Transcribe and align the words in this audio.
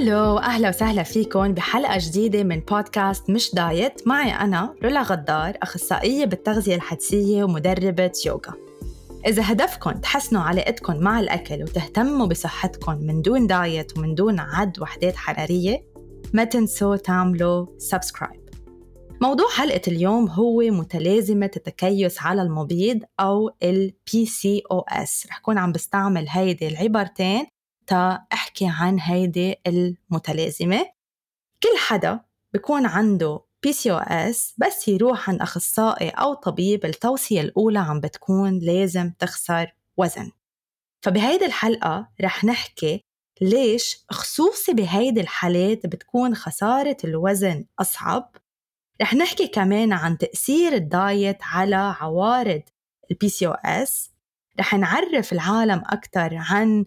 Hello 0.00 0.38
أهلا 0.38 0.68
وسهلا 0.68 1.02
فيكم 1.02 1.54
بحلقة 1.54 1.98
جديدة 1.98 2.42
من 2.42 2.60
بودكاست 2.60 3.30
مش 3.30 3.54
دايت. 3.54 4.08
معي 4.08 4.30
أنا 4.30 4.74
رولا 4.82 5.02
غدار 5.02 5.56
أخصائية 5.62 6.24
بالتغذية 6.24 6.74
الحدسية 6.74 7.44
ومدربة 7.44 8.12
يوغا. 8.26 8.54
إذا 9.26 9.52
هدفكم 9.52 9.90
تحسنوا 9.90 10.42
علاقتكم 10.42 10.96
مع 10.96 11.20
الأكل 11.20 11.62
وتهتموا 11.62 12.26
بصحتكم 12.26 12.96
من 12.96 13.22
دون 13.22 13.46
diet 13.46 13.98
ومن 13.98 14.14
دون 14.14 14.40
عد 14.40 14.80
وحدات 14.80 15.16
حرارية 15.16 15.84
ما 16.32 16.44
تنسوا 16.44 16.96
تعملوا 16.96 17.66
subscribe. 17.78 18.40
موضوع 19.22 19.48
حلقة 19.48 19.82
اليوم 19.88 20.28
هو 20.28 20.60
متلازمة 20.60 21.50
التكيس 21.56 22.22
على 22.22 22.42
المبيض 22.42 23.00
أو 23.20 23.50
ال 23.62 23.92
PCOS 24.10 25.26
رح 25.28 25.38
كون 25.42 25.58
عم 25.58 25.72
بستعمل 25.72 26.26
هيدي 26.28 26.68
العبارتين 26.68 27.46
تا 27.90 28.26
أحكي 28.32 28.66
عن 28.68 29.00
هيدي 29.00 29.56
المتلازمة. 29.66 30.92
كل 31.62 31.78
حدا 31.78 32.20
بكون 32.54 32.86
عنده 32.86 33.40
PCOS 33.66 34.54
بس 34.58 34.88
يروح 34.88 35.30
عند 35.30 35.40
أخصائي 35.42 36.08
أو 36.08 36.34
طبيب 36.34 36.84
التوصية 36.84 37.40
الأولى 37.40 37.78
عم 37.78 38.00
بتكون 38.00 38.58
لازم 38.58 39.10
تخسر 39.10 39.72
وزن. 39.96 40.30
فبهيدي 41.04 41.46
الحلقة 41.46 42.08
رح 42.20 42.44
نحكي 42.44 43.04
ليش 43.40 44.04
خصوصي 44.10 44.72
بهيدي 44.72 45.20
الحالات 45.20 45.86
بتكون 45.86 46.34
خسارة 46.34 46.96
الوزن 47.04 47.64
أصعب. 47.78 48.36
رح 49.02 49.14
نحكي 49.14 49.48
كمان 49.48 49.92
عن 49.92 50.18
تأثير 50.18 50.72
الدايت 50.72 51.38
على 51.42 51.76
عوارض 52.00 52.62
ال 53.10 53.28
PCOS 53.28 54.10
رح 54.60 54.74
نعرف 54.74 55.32
العالم 55.32 55.82
أكثر 55.86 56.30
عن 56.36 56.84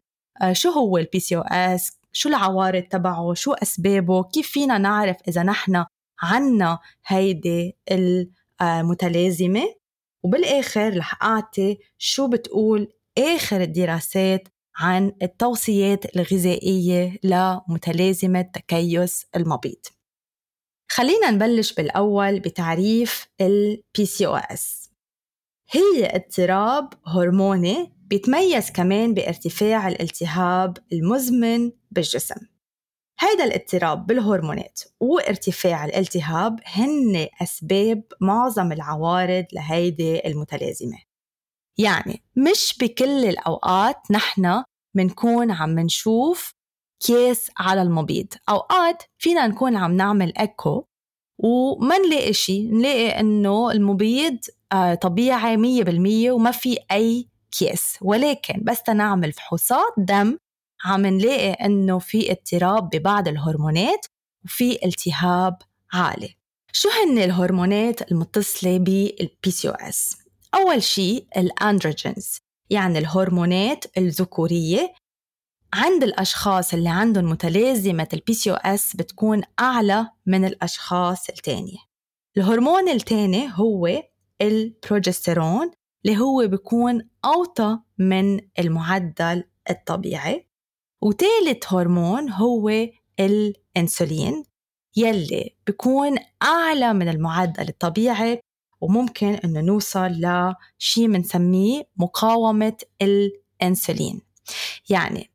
شو 0.52 0.70
هو 0.70 0.98
ال 0.98 1.20
PCOS 1.20 1.92
شو 2.12 2.30
العوارض 2.30 2.84
تبعه؟ 2.84 3.34
شو 3.34 3.54
أسبابه؟ 3.54 4.24
كيف 4.24 4.48
فينا 4.50 4.78
نعرف 4.78 5.18
إذا 5.28 5.44
نحن 5.44 5.86
عنا 6.22 6.80
هيدي 7.08 7.78
المتلازمة 8.62 9.76
وبالآخر 10.24 10.98
رح 10.98 11.24
أعطي 11.24 11.78
شو 11.98 12.28
بتقول 12.28 12.88
آخر 13.18 13.62
الدراسات 13.62 14.48
عن 14.78 15.12
التوصيات 15.22 16.16
الغذائية 16.16 17.20
لمتلازمة 17.24 18.42
تكيس 18.42 19.26
المبيض 19.36 19.82
خلينا 20.92 21.32
نبلش 21.32 21.74
بالأول 21.74 22.40
بتعريف 22.40 23.28
ال 23.42 23.84
PCOS 23.98 24.90
هي 25.70 26.06
اضطراب 26.06 26.94
هرموني 27.08 27.94
بيتميز 28.14 28.72
كمان 28.72 29.14
بارتفاع 29.14 29.88
الالتهاب 29.88 30.78
المزمن 30.94 31.72
بالجسم. 31.92 32.36
هيدا 33.20 33.44
الاضطراب 33.44 34.06
بالهرمونات 34.08 34.82
وارتفاع 35.00 35.86
الالتهاب 35.86 36.60
هن 36.66 37.28
أسباب 37.42 38.04
معظم 38.22 38.72
العوارض 38.72 39.46
لهيدي 39.54 40.28
المتلازمة. 40.28 40.98
يعني 41.78 42.24
مش 42.36 42.78
بكل 42.82 43.26
الأوقات 43.26 44.12
نحن 44.12 44.64
منكون 44.96 45.52
عم 45.52 45.80
نشوف 45.80 46.54
كيس 47.06 47.52
على 47.58 47.82
المبيض 47.82 48.28
أوقات 48.50 49.04
فينا 49.18 49.48
نكون 49.48 49.76
عم 49.76 49.92
نعمل 49.92 50.34
إكو 50.38 50.86
وما 51.38 51.98
نلاقي 51.98 52.34
شيء 52.34 52.74
نلاقي 52.76 53.20
إنه 53.20 53.72
المبيض 53.72 54.38
آه، 54.72 54.96
طبيعي 54.96 55.58
مية 55.58 55.84
بالمية 55.84 56.32
وما 56.32 56.52
في 56.52 56.78
أي 56.92 57.33
كيس. 57.58 57.98
ولكن 58.02 58.62
بس 58.64 58.90
نعمل 58.90 59.34
فحوصات 59.34 59.94
دم 59.98 60.38
عم 60.86 61.06
نلاقي 61.06 61.52
إنه 61.52 62.00
في 62.00 62.32
اضطراب 62.32 62.90
ببعض 62.90 63.28
الهرمونات 63.28 64.06
وفي 64.46 64.86
التهاب 64.86 65.58
عالي. 65.94 66.36
شو 66.72 66.90
هن 66.90 67.18
الهرمونات 67.18 68.12
المتصلة 68.12 68.78
بال 68.78 69.52
PCOS؟ 69.52 70.18
أول 70.56 70.84
شيء 70.84 71.28
ال 71.38 71.48
androgens 71.48 72.38
يعني 72.70 73.00
الهرمونات 73.00 73.98
الذكورية. 73.98 74.94
عند 75.74 76.04
الأشخاص 76.04 76.74
اللي 76.74 76.90
عندهم 76.90 77.30
متلازمة 77.30 78.08
ال 78.14 78.34
PCOS 78.34 78.96
بتكون 78.96 79.42
أعلى 79.60 80.10
من 80.26 80.46
الأشخاص 80.46 81.30
التانية. 81.30 81.78
الهرمون 82.38 82.90
التاني 82.90 83.50
هو 83.54 84.04
البروجسترون 84.42 85.72
اللي 86.06 86.18
هو 86.18 86.48
بيكون 86.48 87.10
أوطى 87.26 87.80
من 87.98 88.40
المعدل 88.60 89.44
الطبيعي. 89.70 90.48
وثالث 91.02 91.74
هرمون 91.74 92.30
هو 92.30 92.88
الإنسولين 93.20 94.44
يلي 94.96 95.56
بيكون 95.68 96.18
أعلى 96.44 96.94
من 96.94 97.10
المعدل 97.10 97.70
الطبيعي 97.70 98.40
وممكن 98.82 99.28
إنه 99.28 99.62
نوصل 99.62 100.12
لشيء 100.12 101.08
بنسميه 101.08 101.84
مقاومة 101.98 102.78
الإنسولين. 103.02 104.22
يعني 104.90 105.30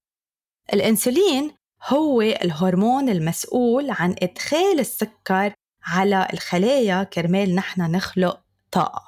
الإنسولين 0.73 1.51
هو 1.84 2.21
الهرمون 2.23 3.09
المسؤول 3.09 3.91
عن 3.91 4.17
إدخال 4.23 4.81
السكر 4.81 5.53
على 5.84 6.28
الخلايا 6.33 7.03
كرمال 7.03 7.55
نحن 7.55 7.81
نخلق 7.81 8.41
طاقة. 8.71 9.08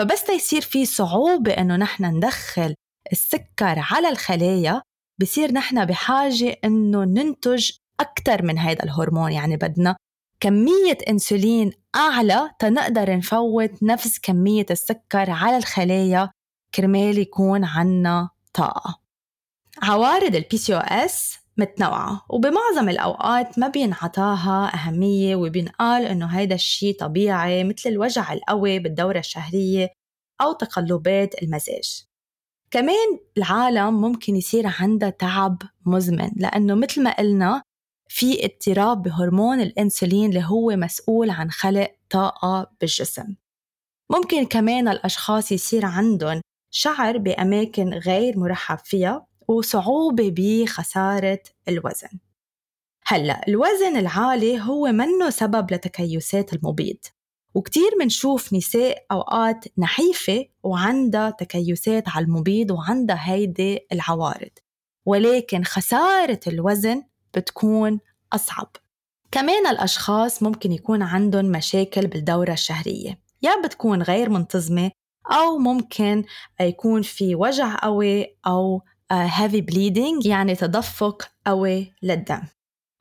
فبس 0.00 0.28
يصير 0.28 0.60
في 0.60 0.86
صعوبة 0.86 1.52
إنه 1.52 1.76
نحن 1.76 2.04
ندخل 2.04 2.74
السكر 3.12 3.78
على 3.78 4.08
الخلايا 4.08 4.82
بصير 5.20 5.52
نحن 5.52 5.84
بحاجة 5.84 6.56
إنه 6.64 7.04
ننتج 7.04 7.70
أكثر 8.00 8.42
من 8.42 8.58
هذا 8.58 8.84
الهرمون. 8.84 9.32
يعني 9.32 9.56
بدنا 9.56 9.96
كمية 10.40 10.98
أنسولين 11.08 11.72
أعلى 11.96 12.50
تنقدر 12.58 13.16
نفوت 13.16 13.82
نفس 13.82 14.18
كمية 14.18 14.66
السكر 14.70 15.30
على 15.30 15.56
الخلايا 15.56 16.30
كرمال 16.74 17.18
يكون 17.18 17.64
عنا 17.64 18.28
طاقة. 18.54 19.00
عوارض 19.82 20.34
ال 20.34 20.56
PCOS 20.56 21.38
متنوعة 21.60 22.26
وبمعظم 22.28 22.88
الأوقات 22.88 23.58
ما 23.58 23.68
بينعطاها 23.68 24.74
أهمية 24.74 25.36
وبينقال 25.36 26.04
إنه 26.04 26.26
هيدا 26.26 26.54
الشيء 26.54 26.98
طبيعي 26.98 27.64
مثل 27.64 27.90
الوجع 27.90 28.32
القوي 28.32 28.78
بالدورة 28.78 29.18
الشهرية 29.18 29.88
أو 30.40 30.52
تقلبات 30.52 31.42
المزاج. 31.42 32.04
كمان 32.70 33.18
العالم 33.38 34.00
ممكن 34.00 34.36
يصير 34.36 34.64
عندها 34.80 35.10
تعب 35.10 35.62
مزمن 35.86 36.30
لأنه 36.36 36.74
مثل 36.74 37.02
ما 37.02 37.16
قلنا 37.16 37.62
في 38.08 38.44
اضطراب 38.44 39.02
بهرمون 39.02 39.60
الأنسولين 39.60 40.28
اللي 40.30 40.44
هو 40.44 40.70
مسؤول 40.76 41.30
عن 41.30 41.50
خلق 41.50 41.90
طاقة 42.10 42.70
بالجسم. 42.80 43.34
ممكن 44.12 44.46
كمان 44.46 44.88
الأشخاص 44.88 45.52
يصير 45.52 45.86
عندهم 45.86 46.40
شعر 46.70 47.18
بأماكن 47.18 47.88
غير 47.88 48.38
مرحب 48.38 48.78
فيها 48.78 49.26
وصعوبة 49.50 50.34
بخسارة 50.36 51.42
الوزن. 51.68 52.18
هلأ 53.06 53.40
الوزن 53.48 53.96
العالي 53.96 54.60
هو 54.60 54.92
منه 54.92 55.30
سبب 55.30 55.72
لتكيسات 55.72 56.52
المبيض 56.52 56.96
وكتير 57.54 57.90
منشوف 58.00 58.52
نساء 58.52 59.06
أوقات 59.12 59.64
نحيفة 59.78 60.44
وعندها 60.62 61.30
تكيسات 61.30 62.08
على 62.08 62.24
المبيض 62.24 62.70
وعندها 62.70 63.32
هيدي 63.32 63.78
العوارض 63.92 64.50
ولكن 65.06 65.64
خسارة 65.64 66.40
الوزن 66.46 67.02
بتكون 67.36 68.00
أصعب. 68.32 68.76
كمان 69.30 69.66
الأشخاص 69.66 70.42
ممكن 70.42 70.72
يكون 70.72 71.02
عندهم 71.02 71.44
مشاكل 71.44 72.06
بالدورة 72.06 72.52
الشهرية 72.52 73.18
يا 73.42 73.62
بتكون 73.64 74.02
غير 74.02 74.30
منتظمة 74.30 74.90
أو 75.30 75.58
ممكن 75.58 76.24
يكون 76.60 77.02
في 77.02 77.34
وجع 77.34 77.76
قوي 77.82 78.36
أو 78.46 78.82
heavy 79.12 79.62
bleeding 79.70 80.26
يعني 80.26 80.54
تدفق 80.54 81.28
قوي 81.46 81.92
للدم. 82.02 82.42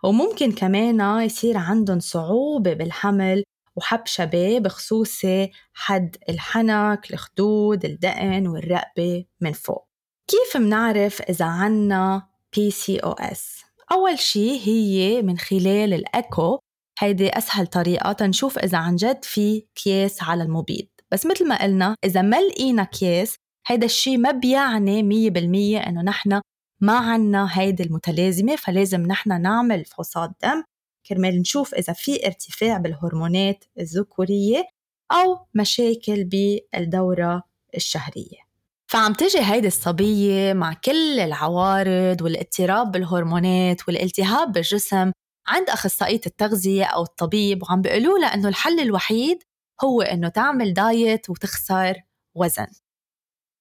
وممكن 0.03 0.51
كمان 0.51 1.21
يصير 1.21 1.57
عندهم 1.57 1.99
صعوبة 1.99 2.73
بالحمل 2.73 3.43
وحب 3.75 4.01
شباب 4.05 4.67
خصوصي 4.67 5.51
حد 5.73 6.15
الحنك 6.29 7.13
الخدود 7.13 7.85
الدقن 7.85 8.47
والرقبة 8.47 9.25
من 9.41 9.51
فوق. 9.51 9.87
كيف 10.27 10.57
منعرف 10.57 11.21
إذا 11.21 11.45
عنا 11.45 12.27
PCOS؟ 12.55 13.65
أول 13.91 14.19
شي 14.19 14.67
هي 14.67 15.21
من 15.21 15.37
خلال 15.37 15.93
الأكو 15.93 16.59
هيدي 16.99 17.29
أسهل 17.29 17.67
طريقة 17.67 18.11
تنشوف 18.11 18.59
إذا 18.59 18.77
عن 18.77 18.95
جد 18.95 19.25
في 19.25 19.65
كياس 19.75 20.23
على 20.23 20.43
المبيض. 20.43 20.87
بس 21.11 21.25
مثل 21.25 21.47
ما 21.47 21.63
قلنا 21.63 21.95
إذا 22.05 22.21
ما 22.21 22.41
لقينا 22.41 22.83
كياس 22.83 23.35
هيدا 23.67 23.85
الشيء 23.85 24.17
ما 24.17 24.31
بيعني 24.31 25.03
مية 25.03 25.29
بالمية 25.29 25.79
إنه 25.79 26.01
نحن 26.01 26.41
ما 26.81 26.97
عنا 26.97 27.49
هيدي 27.51 27.83
المتلازمة 27.83 28.55
فلازم 28.55 29.01
نحن 29.01 29.41
نعمل 29.41 29.85
فحوصات 29.85 30.31
دم. 30.43 30.63
كرمال 31.07 31.39
نشوف 31.39 31.73
إذا 31.73 31.93
في 31.93 32.25
ارتفاع 32.25 32.77
بالهرمونات 32.77 33.65
الذكورية 33.79 34.67
أو 35.11 35.45
مشاكل 35.55 36.23
بالدورة 36.23 37.43
الشهرية. 37.75 38.49
فعم 38.87 39.13
تجي 39.13 39.39
هيدي 39.39 39.67
الصبية 39.67 40.53
مع 40.53 40.73
كل 40.73 41.19
العوارض 41.19 42.21
والاضطراب 42.21 42.91
بالهرمونات 42.91 43.87
والالتهاب 43.87 44.51
بالجسم 44.51 45.11
عند 45.47 45.69
أخصائية 45.69 46.21
التغذية 46.25 46.85
أو 46.85 47.03
الطبيب 47.03 47.63
وعم 47.63 47.81
بيقولوا 47.81 48.19
لها 48.19 48.33
إنه 48.33 48.47
الحل 48.47 48.79
الوحيد 48.79 49.43
هو 49.83 50.01
إنه 50.01 50.29
تعمل 50.29 50.73
دايت 50.73 51.29
وتخسر 51.29 51.95
وزن. 52.35 52.67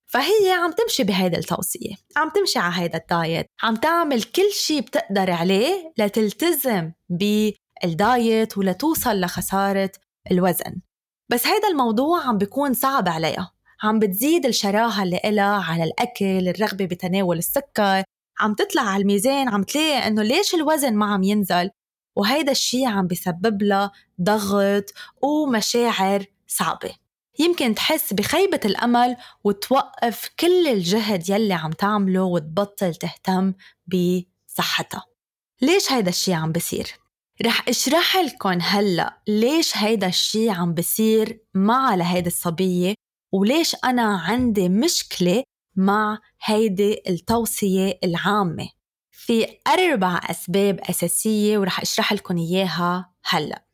فهي 0.08 0.50
عم 0.50 0.72
تمشي 0.72 1.04
بهيدا 1.04 1.38
التوصية 1.38 1.94
عم 2.16 2.30
تمشي 2.30 2.58
على 2.58 2.74
هيدا 2.76 2.98
الدايت 2.98 3.46
عم 3.62 3.76
تعمل 3.76 4.22
كل 4.22 4.50
شيء 4.52 4.80
بتقدر 4.80 5.30
عليه 5.30 5.92
لتلتزم 5.98 6.92
بالدايت 7.08 8.58
ولتوصل 8.58 9.20
لخسارة 9.20 9.92
الوزن. 10.30 10.80
بس 11.30 11.46
هيدا 11.46 11.68
الموضوع 11.68 12.26
عم 12.28 12.38
بيكون 12.38 12.74
صعب 12.74 13.08
عليها 13.08 13.52
عم 13.82 13.98
بتزيد 13.98 14.46
الشراهة 14.46 15.02
اللي 15.02 15.20
إلها 15.24 15.62
على 15.62 15.84
الأكل 15.84 16.48
الرغبة 16.48 16.86
بتناول 16.86 17.38
السكر 17.38 18.02
عم 18.40 18.54
تطلع 18.54 18.82
على 18.82 19.02
الميزان 19.02 19.48
عم 19.48 19.62
تلاقي 19.62 20.06
إنه 20.06 20.22
ليش 20.22 20.54
الوزن 20.54 20.94
ما 20.94 21.06
عم 21.06 21.22
ينزل؟ 21.22 21.70
وهيدا 22.16 22.52
الشيء 22.52 22.86
عم 22.86 23.06
بسبب 23.06 23.62
لها 23.62 23.92
ضغط 24.22 24.84
ومشاعر 25.22 26.24
صعبة. 26.46 26.94
يمكن 27.38 27.74
تحس 27.74 28.12
بخيبة 28.12 28.60
الأمل 28.64 29.16
وتوقف 29.44 30.30
كل 30.40 30.68
الجهد 30.68 31.28
يلي 31.30 31.54
عم 31.54 31.72
تعمله 31.72 32.22
وتبطل 32.22 32.94
تهتم 32.94 33.54
بصحتها. 33.86 35.04
ليش 35.62 35.92
هيدا 35.92 36.08
الشيء 36.08 36.34
عم 36.34 36.52
بصير؟ 36.52 36.86
رح 37.46 37.68
أشرح 37.68 38.16
لكم 38.16 38.58
هلأ 38.62 39.18
ليش 39.28 39.76
هيدا 39.76 40.06
الشيء 40.06 40.50
عم 40.50 40.74
بصير 40.74 41.40
مع 41.54 41.94
لهيدي 41.94 42.28
الصبية 42.28 42.94
وليش 43.32 43.76
أنا 43.84 44.18
عندي 44.18 44.68
مشكلة 44.68 45.42
مع 45.76 46.18
هيدي 46.44 47.02
التوصية 47.08 47.98
العامة؟ 48.04 48.68
في 49.10 49.46
أربع 49.68 50.20
أسباب 50.30 50.80
أساسية 50.80 51.58
ورح 51.58 51.80
أشرح 51.80 52.12
لكم 52.12 52.36
إياها 52.38 53.12
هلأ. 53.24 53.67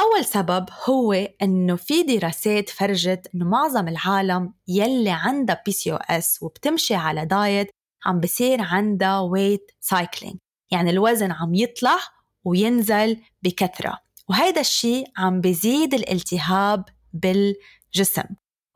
أول 0.00 0.24
سبب 0.24 0.66
هو 0.88 1.12
إنه 1.42 1.76
في 1.76 2.02
دراسات 2.02 2.68
فرجت 2.68 3.30
إنه 3.34 3.44
معظم 3.44 3.88
العالم 3.88 4.54
يلي 4.68 5.10
عندها 5.10 5.62
PCOS 5.66 6.42
وبتمشي 6.42 6.94
على 6.94 7.26
diet 7.26 7.70
عم 8.06 8.20
بصير 8.20 8.60
عندها 8.62 9.20
weight 9.20 9.70
cycling 9.80 10.36
يعني 10.72 10.90
الوزن 10.90 11.32
عم 11.32 11.54
يطلع 11.54 11.98
وينزل 12.44 13.20
بكثرة. 13.42 13.98
وهيدا 14.28 14.60
الشيء 14.60 15.06
عم 15.16 15.40
بزيد 15.40 15.94
الالتهاب 15.94 16.84
بالجسم. 17.12 18.24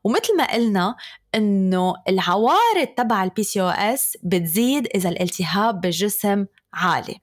ومثل 0.03 0.37
ما 0.37 0.53
قلنا 0.53 0.95
إنه 1.35 1.93
العوارض 2.07 2.87
تبع 2.97 3.23
ال 3.23 3.43
PCOS 3.43 4.17
بتزيد 4.23 4.87
إذا 4.95 5.09
الالتهاب 5.09 5.81
بالجسم 5.81 6.45
عالي. 6.73 7.15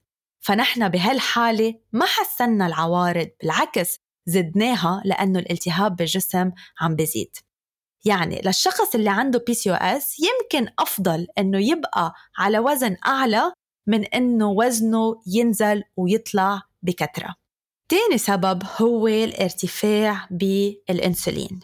فنحن 0.47 0.89
بهالحالة 0.89 1.75
ما 1.93 2.07
حسنا 2.07 2.67
العوارض 2.67 3.29
بالعكس 3.43 3.97
زدناها 4.27 5.03
لأنه 5.05 5.39
الالتهاب 5.39 5.97
بالجسم 5.97 6.51
عم 6.81 6.97
بزيد. 6.97 7.37
يعني 8.05 8.41
للشخص 8.45 8.95
اللي 8.95 9.11
عنده 9.11 9.45
PCOS 9.47 10.17
يمكن 10.21 10.73
أفضل 10.79 11.27
إنه 11.39 11.59
يبقى 11.71 12.15
على 12.39 12.59
وزن 12.59 12.97
أعلى 13.07 13.53
من 13.89 14.05
إنه 14.05 14.51
وزنه 14.51 15.23
ينزل 15.27 15.83
ويطلع 15.97 16.63
بكثرة. 16.83 17.35
تاني 17.91 18.19
سبب 18.19 18.63
هو 18.81 19.09
الارتفاع 19.09 20.29
بالإنسولين. 20.31 21.61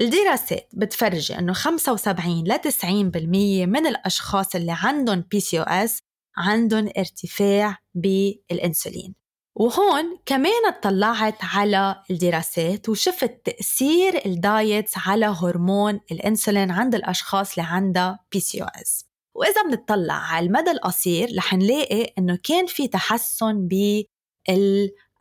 الدراسات 0.00 0.68
بتفرجي 0.74 1.38
إنه 1.38 1.52
75 1.52 2.44
ل 2.44 2.58
90% 2.58 3.66
من 3.66 3.86
الأشخاص 3.86 4.54
اللي 4.54 4.76
عندهم 4.82 5.20
PCOS 5.20 5.98
عندهم 6.36 6.88
ارتفاع 6.98 7.78
بالانسولين. 7.94 9.14
وهون 9.54 10.18
كمان 10.26 10.66
اطلعت 10.66 11.36
على 11.44 12.02
الدراسات 12.10 12.88
وشفت 12.88 13.40
تأثير 13.44 14.26
ال 14.26 14.39
diet 14.39 14.90
على 14.96 15.26
هرمون 15.26 16.00
الانسولين 16.12 16.70
عند 16.70 16.94
الأشخاص 16.94 17.58
اللي 17.58 17.68
عندها 17.70 18.18
PCOS 18.32 19.04
وإذا 19.34 19.62
بنطلع 19.62 20.14
على 20.14 20.46
المدى 20.46 20.70
القصير 20.70 21.36
رح 21.36 21.54
نلاقي 21.54 22.02
إنه 22.18 22.38
كان 22.42 22.66
في 22.66 22.88
تحسن 22.88 23.68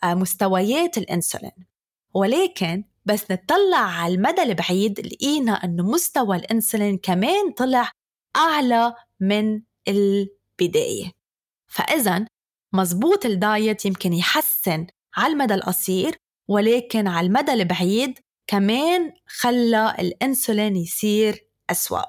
بمستويات 0.04 0.98
الانسولين. 0.98 1.68
ولكن 2.14 2.84
بس 3.06 3.32
نطلع 3.32 3.78
على 3.78 4.16
المدى 4.16 4.44
البعيد 4.44 5.00
لقينا 5.00 5.52
إنه 5.52 5.84
مستوى 5.84 6.38
الانسولين 6.38 6.98
كمان 6.98 7.52
طلع 7.52 7.92
أعلى 8.36 8.94
من 9.20 9.62
البداية. 10.62 11.12
فاذا 11.68 12.26
مزبوط 12.74 13.26
الدايت 13.26 13.86
يمكن 13.86 14.14
يحسن 14.14 14.88
على 15.18 15.34
المدى 15.34 15.54
القصير 15.54 16.16
ولكن 16.50 17.08
على 17.08 17.28
المدى 17.28 17.54
البعيد 17.54 18.20
كمان 18.48 19.14
خلى 19.28 19.96
الإنسولين 20.00 20.76
يصير 20.76 21.48
أسوأ. 21.70 22.04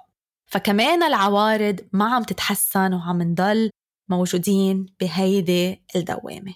فكمان 0.47 1.03
العوارض 1.03 1.81
ما 1.93 2.15
عم 2.15 2.23
تتحسن 2.23 2.95
وعم 2.95 3.23
نضل 3.23 3.71
موجودين 4.09 4.87
بهيدي 5.01 5.85
الدوامة. 5.97 6.55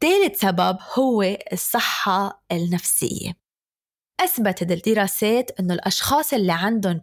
ثالث 0.00 0.40
سبب 0.40 0.78
هو 0.98 1.22
الصحة 1.52 2.44
النفسية. 2.52 3.32
أثبتت 4.20 4.70
الدراسات 4.72 5.60
إنه 5.60 5.74
الأشخاص 5.74 6.32
اللي 6.32 6.52
عندهم 6.52 7.00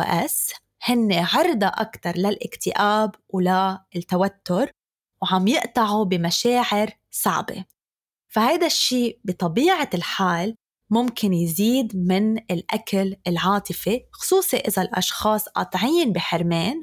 اس 0.00 0.52
هن 0.84 1.12
عرضة 1.12 1.66
أكثر 1.66 2.16
للاكتئاب 2.16 3.14
وللتوتر 3.28 4.72
وعم 5.22 5.48
يقطعوا 5.48 6.04
بمشاعر 6.04 6.90
صعبة. 7.10 7.64
فهيدا 8.28 8.66
الشيء 8.66 9.20
بطبيعة 9.24 9.90
الحال 9.94 10.56
ممكن 10.90 11.32
يزيد 11.32 11.96
من 11.96 12.38
الأكل 12.38 13.16
العاطفي 13.26 14.00
خصوصي 14.12 14.56
إذا 14.56 14.82
الأشخاص 14.82 15.48
قاطعين 15.48 16.12
بحرمان 16.12 16.82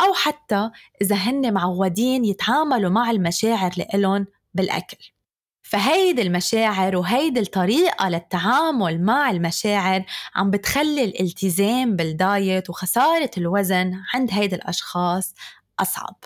أو 0.00 0.14
حتى 0.14 0.70
إذا 1.02 1.16
هن 1.16 1.54
معودين 1.54 2.24
يتعاملوا 2.24 2.90
مع 2.90 3.10
المشاعر 3.10 3.70
لإلهم 3.76 4.26
بالأكل. 4.54 5.11
فهيدي 5.62 6.22
المشاعر 6.22 6.96
وهيدي 6.96 7.40
الطريقة 7.40 8.08
للتعامل 8.08 9.02
مع 9.02 9.30
المشاعر 9.30 10.04
عم 10.34 10.50
بتخلي 10.50 11.04
الالتزام 11.04 11.96
بالدايت 11.96 12.70
وخسارة 12.70 13.30
الوزن 13.38 13.92
عند 14.14 14.30
هيدي 14.32 14.56
الأشخاص 14.56 15.34
أصعب. 15.80 16.16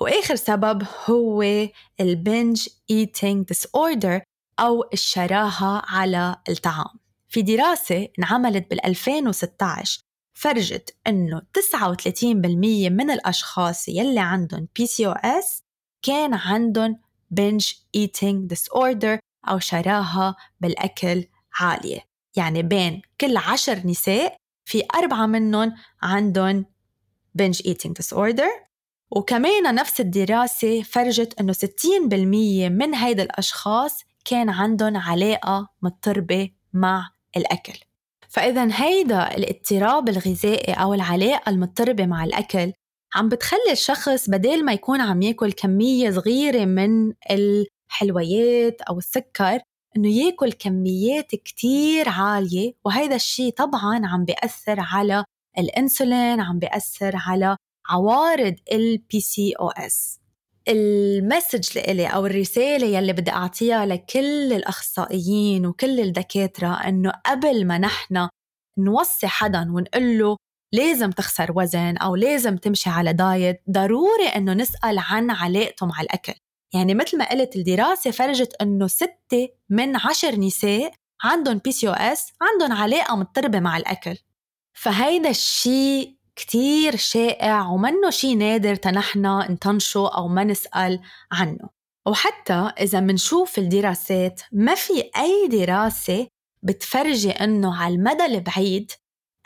وآخر 0.00 0.34
سبب 0.34 0.82
هو 1.06 1.42
البنج 2.00 2.68
eating 2.92 3.44
disorder 3.54 4.20
أو 4.60 4.84
الشراهة 4.92 5.82
على 5.86 6.36
الطعام. 6.48 6.98
في 7.28 7.42
دراسة 7.42 8.08
انعملت 8.18 8.70
بال 8.70 8.86
2016 8.86 10.00
فرجت 10.34 10.96
إنه 11.06 11.42
39% 11.52 12.90
من 12.90 13.10
الأشخاص 13.10 13.88
يلي 13.88 14.20
عندهم 14.20 14.68
PCOS 14.80 15.62
كان 16.02 16.34
عندهم 16.34 17.03
binge 17.40 17.74
eating 17.96 18.48
disorder 18.54 19.18
أو 19.48 19.58
شراهة 19.58 20.36
بالأكل 20.60 21.24
عالية. 21.60 22.00
يعني 22.36 22.62
بين 22.62 23.02
كل 23.20 23.36
عشر 23.36 23.86
نساء 23.86 24.36
في 24.64 24.82
أربعة 24.94 25.26
منهم 25.26 25.74
عندهم 26.02 26.66
binge 27.42 27.58
eating 27.58 27.92
disorder. 28.02 28.64
وكمان 29.10 29.74
نفس 29.74 30.00
الدراسة 30.00 30.82
فرجت 30.82 31.40
أنه 31.40 31.52
60% 31.52 32.70
من 32.70 32.94
هيدا 32.94 33.22
الأشخاص 33.22 34.04
كان 34.24 34.50
عندهم 34.50 34.96
علاقة 34.96 35.68
مضطربة 35.82 36.50
مع 36.72 37.10
الأكل. 37.36 37.78
فإذا 38.28 38.68
هيدا 38.72 39.36
الاضطراب 39.36 40.08
الغذائي 40.08 40.72
أو 40.72 40.94
العلاقة 40.94 41.50
المضطربة 41.50 42.06
مع 42.06 42.24
الأكل 42.24 42.72
عم 43.14 43.28
بتخلي 43.28 43.72
الشخص 43.72 44.30
بدل 44.30 44.64
ما 44.64 44.72
يكون 44.72 45.00
عم 45.00 45.22
ياكل 45.22 45.52
كمية 45.52 46.10
صغيرة 46.10 46.64
من 46.64 47.12
الحلويات 47.30 48.82
أو 48.82 48.98
السكر 48.98 49.60
إنه 49.96 50.08
ياكل 50.08 50.52
كميات 50.52 51.34
كتير 51.34 52.08
عالية 52.08 52.72
وهيدا 52.84 53.14
الشيء 53.14 53.52
طبعا 53.52 54.06
عم 54.06 54.24
بيأثر 54.24 54.76
على 54.80 55.24
الإنسولين 55.58 56.40
عم 56.40 56.58
بيأثر 56.58 57.12
على 57.14 57.56
عوارض 57.88 58.54
ال 58.72 59.20
PCOS 59.20 60.20
ال 60.68 60.82
message 60.82 61.78
لإلي 61.78 62.06
أو 62.06 62.26
الرسالة 62.26 62.86
يلي 62.86 63.12
بدي 63.12 63.30
أعطيها 63.30 63.86
لكل 63.86 64.52
الأخصائيين 64.52 65.66
وكل 65.66 66.00
الدكاترة 66.00 66.88
إنه 66.88 67.12
قبل 67.26 67.66
ما 67.66 67.78
نحن 67.78 68.28
نوصي 68.78 69.26
حدا 69.26 69.72
ونقول 69.72 70.18
له 70.18 70.36
لازم 70.74 71.10
تخسر 71.10 71.52
وزن 71.56 71.96
أو 71.96 72.16
لازم 72.16 72.56
تمشي 72.56 72.90
على 72.90 73.12
diet. 73.12 73.62
ضروري 73.70 74.26
إنه 74.36 74.52
نسأل 74.52 74.98
عن 74.98 75.30
علاقته 75.30 75.86
مع 75.86 76.00
الأكل. 76.00 76.34
يعني 76.74 76.94
مثل 76.94 77.18
ما 77.18 77.30
قلت 77.30 77.56
الدراسة 77.56 78.10
فرجت 78.10 78.54
إنه 78.62 78.86
ستة 78.86 79.48
من 79.70 79.96
عشر 79.96 80.36
نساء 80.36 80.92
عندهم 81.22 81.58
PCOS 81.58 82.32
عندهم 82.42 82.78
علاقة 82.78 83.16
مضطربة 83.16 83.60
مع 83.60 83.76
الأكل. 83.76 84.16
فهيدا 84.72 85.30
الشيء 85.30 86.16
كتير 86.36 86.96
شائع 86.96 87.68
ومنه 87.68 88.10
شيء 88.10 88.36
نادر 88.36 88.74
تنحنا 88.74 89.52
نطنشه 89.52 90.08
أو 90.16 90.28
ما 90.28 90.44
نسأل 90.44 91.00
عنه. 91.32 91.68
وحتى 92.06 92.72
إذا 92.80 93.00
منشوف 93.00 93.58
الدراسات 93.58 94.40
ما 94.52 94.74
في 94.74 95.10
أي 95.16 95.48
دراسة 95.48 96.26
بتفرجي 96.62 97.30
إنه 97.30 97.76
على 97.76 97.94
المدى 97.94 98.24
البعيد 98.24 98.92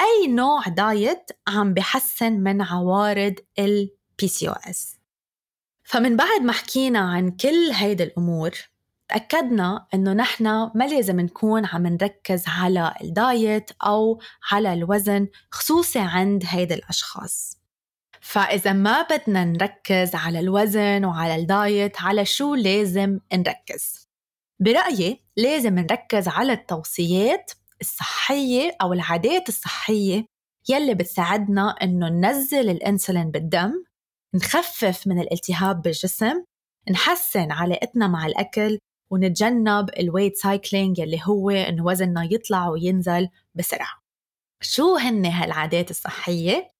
أي 0.01 0.27
نوع 0.27 0.63
diet 0.69 1.31
عم 1.49 1.75
بحسن 1.75 2.33
من 2.33 2.63
عوارض 2.63 3.35
ال 3.59 3.91
PCOS 4.23 4.99
فمن 5.85 6.17
بعد 6.17 6.41
ما 6.41 6.53
حكينا 6.53 6.99
عن 6.99 7.31
كل 7.31 7.71
هيدي 7.75 8.03
الأمور 8.03 8.51
تأكدنا 9.09 9.87
إنه 9.95 10.13
نحن 10.13 10.45
ما 10.75 10.89
لازم 10.91 11.21
نكون 11.21 11.67
عم 11.67 11.87
نركز 11.87 12.45
على 12.49 12.95
ال 13.03 13.16
diet 13.16 13.71
أو 13.85 14.21
على 14.51 14.73
الوزن 14.73 15.29
خصوصي 15.51 15.99
عند 15.99 16.43
هيدي 16.47 16.75
الأشخاص. 16.75 17.59
فإذا 18.21 18.73
ما 18.73 19.03
بدنا 19.03 19.45
نركز 19.45 20.15
على 20.15 20.41
الوزن 20.41 21.05
وعلى 21.05 21.37
ال 21.37 21.50
diet 21.50 22.03
على 22.03 22.25
شو 22.25 22.55
لازم 22.55 23.21
نركز؟ 23.33 24.09
برأيي 24.61 25.25
لازم 25.37 25.79
نركز 25.79 26.29
على 26.29 26.53
التوصيات 26.53 27.53
الصحية 27.81 28.77
أو 28.83 28.93
العادات 28.93 29.49
الصحية 29.49 30.27
يلي 30.69 30.95
بتساعدنا 30.95 31.71
إنه 31.83 32.09
ننزل 32.09 32.71
الأنسولين 32.71 33.31
بالدم 33.31 33.85
نخفف 34.35 35.07
من 35.07 35.21
الالتهاب 35.21 35.83
بالجسم 35.83 36.45
نحسن 36.91 37.53
علاقتنا 37.53 38.09
مع 38.09 38.27
الأكل 38.27 38.79
ونتجنب 39.11 39.91
ال 39.99 40.04
weight 40.04 40.37
cycling 40.37 40.99
يلي 40.99 41.21
هو 41.25 41.51
إنه 41.51 41.85
وزننا 41.85 42.29
يطلع 42.33 42.69
وينزل 42.69 43.29
بسرعة. 43.55 44.01
شو 44.61 44.97
هن 44.97 45.27
هالعادات 45.27 45.91
الصحية؟ 45.91 46.71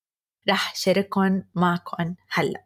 رح 0.49 0.75
شارككن 0.75 1.43
معكم 1.55 2.15
هلأ. 2.29 2.65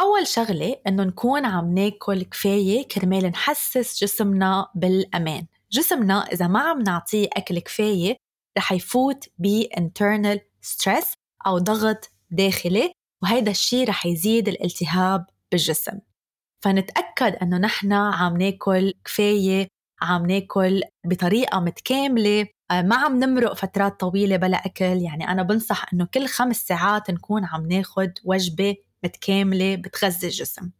أول 0.00 0.26
شغلة 0.26 0.76
إنه 0.86 1.04
نكون 1.04 1.44
عم 1.44 1.74
ناكل 1.74 2.22
كفاية 2.22 2.88
كرمال 2.88 3.24
نحسس 3.24 4.04
جسمنا 4.04 4.70
بالأمان. 4.74 5.46
جسمنا 5.72 6.20
إذا 6.32 6.46
ما 6.46 6.60
عم 6.60 6.82
نعطيه 6.82 7.28
أكل 7.32 7.58
كفاية 7.58 8.16
رح 8.58 8.72
يفوت 8.72 9.28
ب 9.38 9.62
internal 9.62 10.38
stress 10.66 11.14
أو 11.46 11.58
ضغط 11.58 12.10
داخلي 12.30 12.92
وهيدا 13.22 13.50
الشيء 13.50 13.88
رح 13.88 14.06
يزيد 14.06 14.48
الالتهاب 14.48 15.26
بالجسم. 15.52 16.00
فنتأكد 16.64 17.36
أنه 17.42 17.58
نحن 17.58 17.92
عم 17.92 18.36
ناكل 18.36 18.94
كفاية 19.04 19.68
عم 20.02 20.26
ناكل 20.26 20.82
بطريقة 21.06 21.60
متكاملة. 21.60 22.46
آه، 22.70 22.82
ما 22.82 22.96
عم 22.96 23.18
نمرق 23.24 23.54
فترات 23.54 24.00
طويلة 24.00 24.36
بلا 24.36 24.56
أكل. 24.66 25.02
يعني 25.02 25.28
أنا 25.28 25.42
بنصح 25.42 25.92
أنه 25.92 26.06
كل 26.14 26.26
خمس 26.26 26.56
ساعات 26.56 27.10
نكون 27.10 27.44
عم 27.44 27.66
ناخد 27.66 28.12
وجبة 28.24 28.76
متكاملة 29.04 29.76
بتغذي 29.76 30.26
الجسم. 30.26 30.70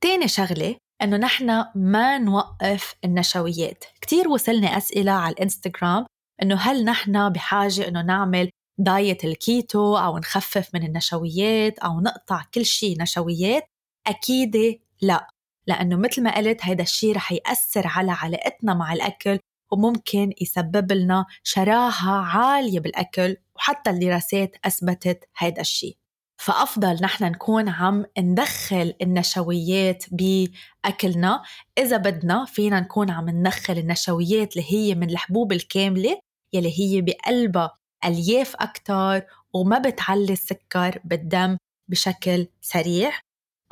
تاني 0.00 0.28
شغلة 0.28 0.76
أنه 1.02 1.16
نحن 1.16 1.64
ما 1.74 2.18
نوقف 2.18 2.94
النشويات. 3.04 3.84
كتير 4.00 4.28
وصلني 4.28 4.76
أسئلة 4.76 5.12
على 5.12 5.32
الإنستغرام 5.32 6.06
أنه 6.42 6.54
هل 6.54 6.84
نحن 6.84 7.28
بحاجة 7.32 7.88
أنه 7.88 8.02
نعمل 8.02 8.50
دايت 8.78 9.24
الكيتو 9.24 9.96
أو 9.96 10.18
نخفف 10.18 10.74
من 10.74 10.86
النشويات 10.86 11.78
أو 11.78 12.00
نقطع 12.00 12.44
كل 12.54 12.64
شيء 12.64 13.02
نشويات؟ 13.02 13.66
أكيد 14.06 14.80
لا. 15.02 15.28
لأنه 15.66 15.96
مثل 15.96 16.22
ما 16.22 16.36
قلت 16.36 16.58
هيدا 16.62 16.82
الشيء 16.82 17.16
رح 17.16 17.32
يأثر 17.32 17.86
على 17.86 18.12
علاقتنا 18.12 18.74
مع 18.74 18.92
الأكل 18.92 19.38
وممكن 19.72 20.32
يسبب 20.40 20.92
لنا 20.92 21.26
شراهة 21.42 22.10
عالية 22.10 22.80
بالأكل 22.80 23.36
وحتى 23.56 23.90
الدراسات 23.90 24.56
أثبتت 24.64 25.28
هيدا 25.38 25.60
الشيء 25.60 25.96
فأفضل 26.36 26.98
نحن 27.02 27.24
نكون 27.24 27.68
عم 27.68 28.04
ندخل 28.18 28.94
النشويات 29.02 30.04
بأكلنا. 30.10 31.42
إذا 31.78 31.96
بدنا 31.96 32.44
فينا 32.44 32.80
نكون 32.80 33.10
عم 33.10 33.30
ندخل 33.30 33.78
النشويات 33.78 34.56
اللي 34.56 34.72
هي 34.72 34.94
من 34.94 35.10
الحبوب 35.10 35.52
الكاملة 35.52 36.18
يلي 36.52 36.80
هي 36.80 37.00
بقلبها 37.00 37.76
ألياف 38.04 38.56
أكتر 38.56 39.22
وما 39.52 39.78
بتعلي 39.78 40.32
السكر 40.32 40.98
بالدم 41.04 41.56
بشكل 41.88 42.46
سريع. 42.60 43.12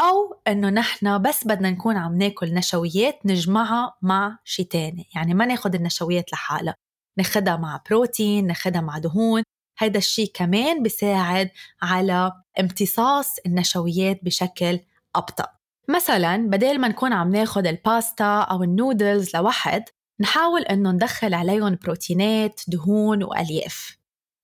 أو 0.01 0.41
إنه 0.49 0.71
نحن 0.71 1.23
بس 1.23 1.47
بدنا 1.47 1.71
نكون 1.71 1.97
عم 1.97 2.19
ناكل 2.19 2.55
نشويات 2.55 3.27
نجمعها 3.27 3.95
مع 4.03 4.39
شي 4.45 4.65
تاني. 4.65 5.09
يعني 5.15 5.35
ما 5.35 5.47
ناخد 5.47 5.75
النشويات 5.75 6.33
لحالها. 6.33 6.75
ناخدها 7.19 7.57
مع 7.57 7.83
بروتين 7.91 8.47
ناخدها 8.47 8.81
مع 8.81 8.99
دهون. 8.99 9.43
هيدا 9.79 9.99
الشيء 9.99 10.31
كمان 10.35 10.83
بيساعد 10.83 11.51
على 11.83 12.33
امتصاص 12.61 13.37
النشويات 13.47 14.25
بشكل 14.25 14.81
أبطأ. 15.17 15.47
مثلا 15.89 16.37
بدل 16.37 16.79
ما 16.81 16.89
نكون 16.89 17.13
عم 17.13 17.31
ناخد 17.31 17.67
الباستا 17.67 18.41
أو 18.41 18.63
النودلز 18.63 19.37
لوحد 19.37 19.85
نحاول 20.21 20.63
إنه 20.63 20.91
ندخل 20.91 21.35
عليهم 21.35 21.79
بروتينات 21.85 22.61
دهون 22.69 23.23
وألياف. 23.23 23.99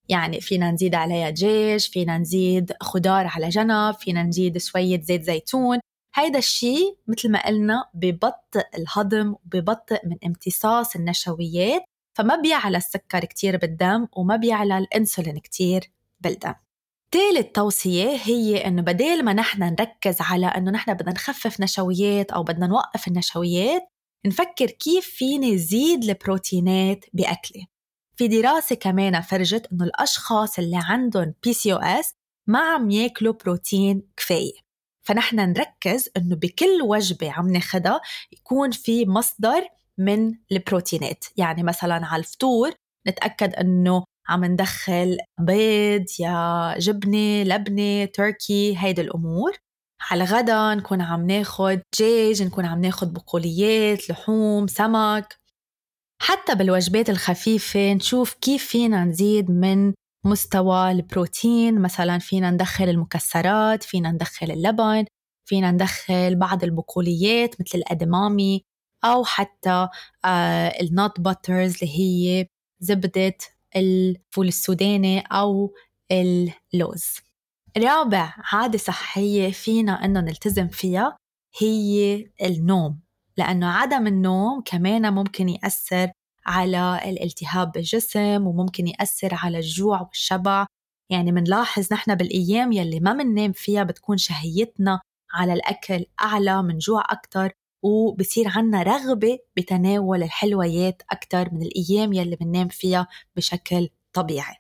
يعني 0.09 0.41
فينا 0.41 0.71
نزيد 0.71 0.95
عليها 0.95 1.31
دجاج 1.31 1.89
فينا 1.91 2.19
نزيد 2.19 2.73
خضار 2.81 3.27
على 3.27 3.49
جنب 3.49 3.95
فينا 3.95 4.23
نزيد 4.23 4.59
شوية 4.59 5.01
زيت 5.03 5.23
زيتون. 5.23 5.79
هيدا 6.15 6.39
الشيء 6.39 6.99
مثل 7.09 7.31
ما 7.31 7.47
قلنا 7.47 7.85
ببطئ 7.95 8.65
الهضم 8.79 9.33
وببطئ 9.33 10.07
من 10.07 10.17
امتصاص 10.27 10.97
النشويات 10.97 11.83
فما 12.13 12.37
بيعلى 12.37 12.77
السكر 12.77 13.25
كتير 13.25 13.57
بالدم 13.57 14.07
وما 14.17 14.37
بيعلى 14.37 14.79
الإنسولين 14.79 15.39
كتير 15.39 15.93
بالدم. 16.21 16.55
ثالث 17.13 17.47
توصية 17.55 18.17
هي 18.25 18.67
إنه 18.67 18.83
بدل 18.83 19.25
ما 19.25 19.33
نحن 19.33 19.63
نركز 19.63 20.17
على 20.21 20.47
إنه 20.47 20.71
نحن 20.71 20.95
بدنا 20.95 21.13
نخفف 21.13 21.61
نشويات 21.61 22.31
أو 22.31 22.43
بدنا 22.43 22.67
نوقف 22.67 23.09
النشويات 23.09 23.83
نفكر 24.27 24.67
كيف 24.67 25.07
فيني 25.07 25.59
زيد 25.59 26.05
البروتينات 26.05 27.05
بأكلي. 27.13 27.67
في 28.17 28.29
دراسة 28.29 28.77
كمان 28.77 29.21
فرجت 29.21 29.69
إنه 29.73 29.85
الأشخاص 29.85 30.59
اللي 30.59 30.81
عندهم 30.83 31.35
PCOS 31.47 32.15
ما 32.47 32.59
عم 32.59 32.91
ياكلوا 32.91 33.33
بروتين 33.33 34.03
كفاية. 34.17 34.53
فنحن 35.03 35.37
نركز 35.37 36.09
إنه 36.17 36.37
بكل 36.37 36.83
وجبة 36.83 37.33
عم 37.33 37.53
ناخدها 37.53 38.01
يكون 38.33 38.71
في 38.71 39.07
مصدر 39.07 39.63
من 40.01 40.35
البروتينات. 40.53 41.25
يعني 41.37 41.63
مثلا 41.63 42.07
على 42.07 42.21
الفطور 42.21 42.73
نتأكد 43.09 43.55
إنه 43.55 44.05
عم 44.29 44.45
ندخل 44.45 45.19
بيض 45.41 46.05
يا 46.21 46.75
جبنة 46.79 47.43
لبنة 47.43 48.05
تركي 48.05 48.75
هيدي 48.79 49.01
الأمور. 49.01 49.53
على 50.11 50.25
الغدا 50.25 50.75
نكون 50.75 51.01
عم 51.01 51.27
ناخد 51.27 51.81
دجاج 51.95 52.43
نكون 52.43 52.65
عم 52.67 52.81
ناخد 52.81 53.13
بقوليات 53.13 54.11
لحوم 54.11 54.67
سمك. 54.67 55.37
حتى 56.23 56.55
بالوجبات 56.55 57.11
الخفيفة 57.11 57.93
نشوف 57.93 58.35
كيف 58.35 58.67
فينا 58.67 59.05
نزيد 59.05 59.51
من 59.51 59.95
مستوى 60.27 60.91
البروتين. 60.91 61.81
مثلا 61.83 62.19
فينا 62.19 62.51
ندخل 62.51 62.89
المكسرات 62.89 63.83
فينا 63.83 64.11
ندخل 64.13 64.51
اللبن 64.51 65.05
فينا 65.49 65.71
ندخل 65.71 66.35
بعض 66.37 66.65
البقوليات 66.65 67.61
مثل 67.61 67.79
ال 67.79 67.88
edamame. 67.88 68.63
أو 69.05 69.25
حتى 69.25 69.89
آه 70.25 70.69
ال 70.81 70.91
nut 70.91 71.21
butters 71.21 71.75
اللي 71.83 71.99
هي 71.99 72.47
زبدة 72.81 73.35
الفول 73.77 74.49
السوداني 74.49 75.21
أو 75.21 75.75
اللوز. 76.13 77.05
رابع 77.79 78.35
عادة 78.53 78.79
صحية 78.79 79.51
فينا 79.53 80.05
أنه 80.05 80.21
نلتزم 80.21 80.69
فيها 80.69 81.17
هي 81.61 82.17
النوم. 82.43 83.01
لأنه 83.37 83.67
عدم 83.71 84.07
النوم 84.07 84.63
كمان 84.65 85.13
ممكن 85.15 85.49
يأثر 85.49 86.11
على 86.47 87.01
الالتهاب 87.05 87.73
بالجسم 87.73 88.47
وممكن 88.47 88.87
يأثر 88.89 89.35
على 89.35 89.59
الجوع 89.59 90.01
والشبع. 90.03 90.67
يعني 91.11 91.33
منلاحظ 91.33 91.93
نحن 91.93 92.15
بالأيام 92.15 92.73
يلي 92.73 93.01
ما 93.01 93.13
مننام 93.13 93.53
فيها 93.53 93.83
بتكون 93.85 94.17
شهيتنا 94.19 95.01
على 95.33 95.53
الأكل 95.53 96.07
أعلى 96.23 96.63
منجوع 96.63 97.03
أكتر. 97.11 97.53
وبصير 97.83 98.49
عنا 98.49 98.83
رغبة 98.83 99.39
بتناول 99.57 100.23
الحلويات 100.23 101.03
أكتر 101.13 101.49
من 101.55 101.63
الأيام 101.63 102.13
يلي 102.13 102.37
بننام 102.37 102.69
فيها 102.69 103.07
بشكل 103.37 103.89
طبيعي. 104.13 104.57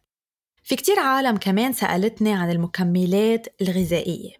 في 0.62 0.76
كتير 0.76 0.98
عالم 0.98 1.36
كمان 1.36 1.72
سألتني 1.72 2.32
عن 2.32 2.50
المكملات 2.50 3.46
الغذائية. 3.62 4.30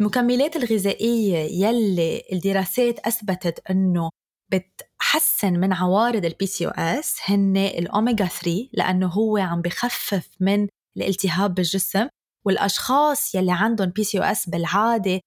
المكملات 0.00 0.56
الغذائية 0.56 1.66
يلي 1.66 2.22
الدراسات 2.32 2.98
أثبتت 2.98 3.70
أنه 3.70 4.10
بتحسن 4.52 5.52
من 5.60 5.72
عوارض 5.72 6.24
ال 6.24 6.46
PCOS 6.46 7.16
هن 7.24 7.56
الاوميجا 7.56 8.24
3 8.26 8.68
لأنه 8.72 9.06
هو 9.06 9.36
عم 9.36 9.62
بخفف 9.62 10.28
من 10.40 10.68
الالتهاب 10.96 11.54
بالجسم 11.54 12.08
والأشخاص 12.46 13.34
يلي 13.34 13.52
عندهم 13.52 13.88
PCOS 13.88 14.48
بالعادة 14.48 15.20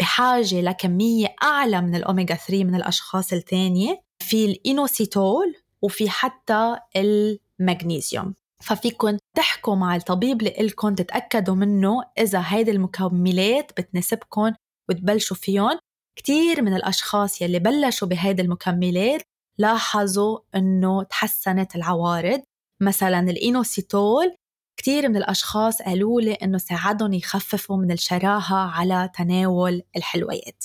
بحاجة 0.00 0.60
لكمية 0.60 1.34
أعلى 1.42 1.80
من 1.80 1.94
الاوميجا 1.94 2.34
3 2.34 2.64
من 2.64 2.74
الأشخاص 2.74 3.32
الثانية 3.32 4.02
في 4.18 4.44
الإنوسيتول 4.44 5.54
وفي 5.82 6.10
حتى 6.10 6.76
المغنيسيوم. 6.96 8.34
ففيكن 8.62 9.18
تحكوا 9.36 9.74
مع 9.74 9.96
الطبيب 9.96 10.42
لإلكن 10.42 10.94
تتأكدوا 10.94 11.54
منه 11.54 12.02
إذا 12.18 12.42
هيدي 12.46 12.70
المكملات 12.70 13.72
بتناسبكن 13.80 14.54
وتبلشوا 14.88 15.36
فيهم 15.36 15.78
كتير 16.16 16.62
من 16.62 16.74
الأشخاص 16.74 17.42
يلي 17.42 17.58
بلشوا 17.58 18.08
بهيدي 18.08 18.42
المكملات 18.42 19.22
لاحظوا 19.58 20.38
إنه 20.54 21.02
تحسنت 21.02 21.76
العوارض. 21.76 22.40
مثلا 22.80 23.20
الإينوسيتول 23.20 24.34
كتير 24.78 25.08
من 25.08 25.16
الأشخاص 25.16 25.82
قالوا 25.82 26.20
لي 26.20 26.32
إنه 26.32 26.58
ساعدهم 26.58 27.12
يخففوا 27.12 27.76
من 27.76 27.92
الشراهة 27.92 28.56
على 28.56 29.10
تناول 29.14 29.82
الحلويات. 29.96 30.64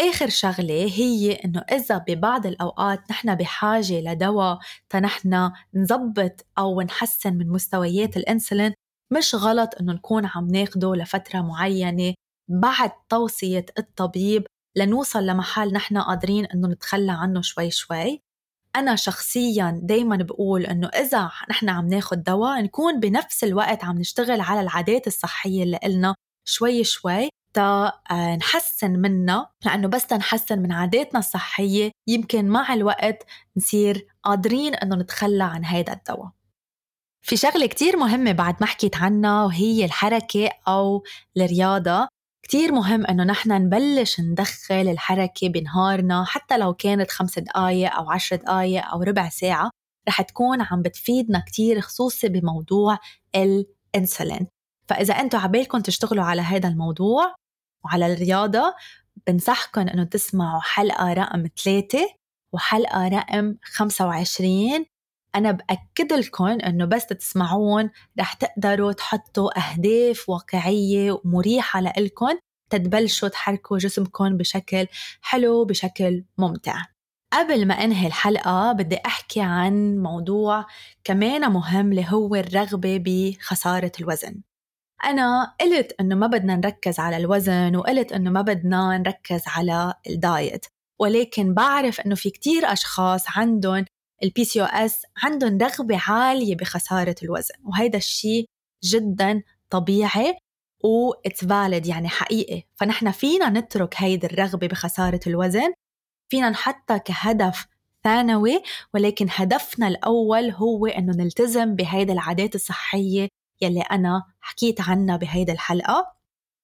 آخر 0.00 0.28
شغلة 0.28 0.84
هي 0.94 1.32
إنه 1.32 1.60
إذا 1.72 1.98
ببعض 1.98 2.46
الأوقات 2.46 3.10
نحن 3.10 3.34
بحاجة 3.34 4.00
لدواء 4.00 4.58
تنحن 4.88 5.50
نظبط 5.74 6.46
أو 6.58 6.80
نحسن 6.82 7.34
من 7.34 7.48
مستويات 7.48 8.16
الأنسولين 8.16 8.74
مش 9.12 9.34
غلط 9.34 9.70
إنه 9.80 9.92
نكون 9.92 10.26
عم 10.26 10.46
ناخده 10.46 10.94
لفترة 10.94 11.40
معينة 11.40 12.14
بعد 12.48 12.90
توصية 13.08 13.66
الطبيب 13.78 14.46
لنوصل 14.76 15.26
لمحل 15.26 15.72
نحن 15.72 15.98
قادرين 15.98 16.46
إنه 16.46 16.68
نتخلى 16.68 17.12
عنه 17.12 17.42
شوي 17.42 17.70
شوي. 17.70 18.22
أنا 18.76 18.96
شخصيا 18.96 19.80
دايما 19.82 20.16
بقول 20.16 20.66
إنه 20.66 20.88
إذا 20.88 21.30
نحن 21.50 21.68
عم 21.68 21.86
ناخد 21.86 22.22
دواء 22.22 22.62
نكون 22.62 23.00
بنفس 23.00 23.44
الوقت 23.44 23.84
عم 23.84 23.98
نشتغل 23.98 24.40
على 24.40 24.60
العادات 24.60 25.06
الصحية 25.06 25.62
اللي 25.62 25.78
إلنا 25.84 26.14
شوي 26.48 26.84
شوي 26.84 27.28
تا 27.54 27.92
آه، 28.10 28.36
نحسن 28.36 28.90
منها 28.90 29.50
لأنه 29.64 29.88
بس 29.88 30.12
نحسن 30.12 30.58
من 30.58 30.72
عاداتنا 30.72 31.18
الصحية 31.18 31.90
يمكن 32.08 32.48
مع 32.48 32.74
الوقت 32.74 33.26
نصير 33.56 34.06
قادرين 34.22 34.74
إنه 34.74 34.96
نتخلى 34.96 35.44
عن 35.44 35.64
هذا 35.64 35.92
الدواء. 35.92 36.30
في 37.22 37.36
شغلة 37.36 37.66
كتير 37.66 37.96
مهمة 37.96 38.32
بعد 38.32 38.56
ما 38.60 38.66
حكيت 38.66 38.96
عنها 38.96 39.44
وهي 39.44 39.84
الحركة 39.84 40.50
أو 40.68 41.02
الرياضة. 41.36 42.08
كتير 42.42 42.72
مهم 42.72 43.06
إنه 43.06 43.24
نحن 43.24 43.52
نبلش 43.52 44.20
ندخل 44.20 44.74
الحركة 44.88 45.48
بنهارنا 45.48 46.24
حتى 46.24 46.58
لو 46.58 46.74
كانت 46.74 47.10
خمس 47.10 47.38
دقايق 47.38 47.94
أو 47.96 48.10
عشر 48.10 48.36
دقايق 48.36 48.86
أو 48.86 49.02
ربع 49.02 49.28
ساعة 49.28 49.70
رح 50.08 50.22
تكون 50.22 50.60
عم 50.62 50.82
بتفيدنا 50.82 51.44
كتير 51.46 51.80
خصوصي 51.80 52.28
بموضوع 52.28 52.98
الإنسولين. 53.34 54.46
فإذا 54.88 55.14
أنتم 55.14 55.38
عبالكم 55.38 55.80
تشتغلوا 55.80 56.24
على 56.24 56.42
هذا 56.42 56.68
الموضوع 56.68 57.34
وعلى 57.84 58.12
الرياضة 58.12 58.74
بنصحكم 59.26 59.80
أنه 59.80 60.04
تسمعوا 60.04 60.60
حلقة 60.60 61.12
رقم 61.12 61.46
ثلاثة 61.64 62.08
وحلقة 62.52 63.08
رقم 63.08 63.56
25 63.62 64.84
أنا 65.34 65.52
بأكد 65.52 66.12
لكم 66.12 66.44
أنه 66.44 66.84
بس 66.84 67.06
تسمعون 67.06 67.90
رح 68.20 68.32
تقدروا 68.32 68.92
تحطوا 68.92 69.58
أهداف 69.58 70.28
واقعية 70.28 71.20
ومريحة 71.24 71.80
لإلكم 71.80 72.38
تتبلشوا 72.70 73.28
تحركوا 73.28 73.78
جسمكم 73.78 74.36
بشكل 74.36 74.86
حلو 75.20 75.64
بشكل 75.64 76.24
ممتع. 76.38 76.76
قبل 77.32 77.66
ما 77.66 77.74
أنهي 77.74 78.06
الحلقة 78.06 78.72
بدي 78.72 78.98
أحكي 79.06 79.40
عن 79.40 79.98
موضوع 79.98 80.66
كمان 81.04 81.52
مهم 81.52 81.90
اللي 81.90 82.06
هو 82.08 82.34
الرغبة 82.34 83.02
بخسارة 83.06 83.92
الوزن. 84.00 84.42
أنا 85.04 85.54
قلت 85.60 85.92
إنه 86.00 86.14
ما 86.14 86.26
بدنا 86.26 86.56
نركز 86.56 87.00
على 87.00 87.16
الوزن 87.16 87.76
وقلت 87.76 88.12
إنه 88.12 88.30
ما 88.30 88.42
بدنا 88.42 88.98
نركز 88.98 89.42
على 89.46 89.94
ال 90.10 90.21
diet 90.21 90.66
ولكن 91.00 91.54
بعرف 91.54 92.00
إنه 92.00 92.14
في 92.14 92.30
كتير 92.30 92.72
أشخاص 92.72 93.24
عندهم 93.36 93.84
ال 94.22 94.44
PCOS 94.44 95.02
عندهم 95.22 95.58
رغبة 95.58 96.00
عالية 96.08 96.56
بخسارة 96.56 97.14
الوزن 97.22 97.54
وهيدا 97.64 97.98
الشيء 97.98 98.46
جدا 98.84 99.42
طبيعي 99.70 100.36
و 100.84 101.12
فاليد 101.48 101.86
يعني 101.86 102.08
حقيقي. 102.08 102.62
فنحن 102.74 103.10
فينا 103.10 103.48
نترك 103.48 103.94
هيدي 103.96 104.26
الرغبة 104.26 104.66
بخسارة 104.66 105.20
الوزن 105.26 105.72
فينا 106.28 106.50
نحطها 106.50 106.96
كهدف 106.98 107.66
ثانوي 108.04 108.62
ولكن 108.94 109.26
هدفنا 109.30 109.88
الأول 109.88 110.50
هو 110.50 110.86
إنه 110.86 111.12
نلتزم 111.12 111.74
بهيدي 111.74 112.12
العادات 112.12 112.54
الصحية 112.54 113.28
يلي 113.60 113.80
أنا 113.80 114.22
حكيت 114.40 114.80
عنها 114.80 115.16
بهيدي 115.16 115.52
الحلقة. 115.52 116.21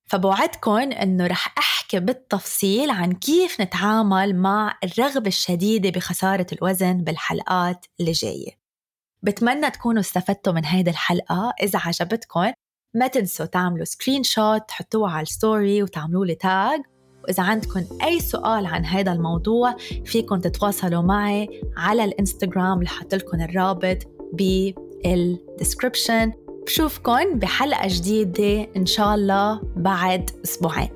فبوعدكم 0.09 0.93
إنه 0.93 1.27
رح 1.27 1.55
أحكي 1.59 2.01
بالتفصيل 2.01 2.91
عن 2.91 3.13
كيف 3.13 3.61
نتعامل 3.61 4.37
مع 4.37 4.79
الرغبة 4.85 5.29
الشديدة 5.29 5.91
بخسارة 5.91 6.47
الوزن 6.53 6.97
بالحلقات 6.97 7.87
اللي 8.01 8.13
جاية. 8.13 8.59
بتمنى 9.23 9.71
تكونوا 9.71 10.01
استفدتوا 10.01 10.53
من 10.53 10.65
هيدي 10.65 10.91
الحلقة. 10.91 11.53
إذا 11.63 11.79
عجبتكم 11.79 12.53
ما 12.95 13.07
تنسوا 13.07 13.47
تعملوا 13.47 13.85
screenshot 13.85 14.69
تحطوها 14.69 15.13
على 15.13 15.23
ال 15.23 15.33
story 15.33 15.83
وتعملوا 15.83 16.27
لي 16.27 16.35
tag 16.35 16.81
وإذا 17.25 17.43
عندكم 17.43 17.85
أي 18.03 18.21
سؤال 18.21 18.67
عن 18.67 18.85
هذا 18.85 19.13
الموضوع 19.13 19.77
فيكم 20.05 20.41
تتواصلوا 20.41 21.03
معي 21.03 21.63
على 21.77 22.05
الإنستغرام 22.05 22.79
اللي 22.79 22.91
لكم 23.13 23.41
الرابط 23.41 23.99
بال 24.33 24.64
description 24.64 26.33
بشوفكن 26.69 27.39
بحلقة 27.39 27.89
جديدة 27.89 28.67
إن 28.77 28.87
شاء 28.87 29.15
الله 29.15 29.61
بعد 29.77 30.31
أسبوعين. 30.45 30.89